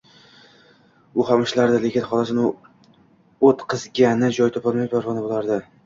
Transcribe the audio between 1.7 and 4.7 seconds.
lekin xolasini o`tqizgani joy